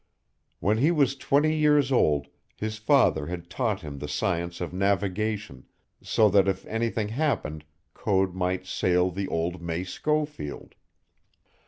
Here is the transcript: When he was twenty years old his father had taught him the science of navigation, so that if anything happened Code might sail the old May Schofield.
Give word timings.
When 0.59 0.79
he 0.79 0.89
was 0.89 1.15
twenty 1.15 1.55
years 1.55 1.91
old 1.91 2.25
his 2.55 2.79
father 2.79 3.27
had 3.27 3.51
taught 3.51 3.81
him 3.81 3.99
the 3.99 4.07
science 4.07 4.59
of 4.59 4.73
navigation, 4.73 5.67
so 6.01 6.27
that 6.29 6.47
if 6.47 6.65
anything 6.65 7.09
happened 7.09 7.65
Code 7.93 8.33
might 8.33 8.65
sail 8.65 9.11
the 9.11 9.27
old 9.27 9.61
May 9.61 9.83
Schofield. 9.83 10.73